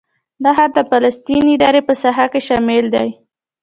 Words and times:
دا 0.43 0.51
ښار 0.57 0.69
د 0.75 0.79
فلسطیني 0.89 1.51
ادارې 1.55 1.81
په 1.87 1.93
ساحه 2.01 2.25
کې 2.31 2.41
شامل 2.47 2.85
دی. 2.95 3.09